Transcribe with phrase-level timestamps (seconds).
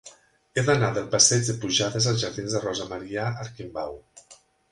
[0.55, 3.95] He d'anar del passeig de Pujades als jardins de Rosa Maria Arquimbau.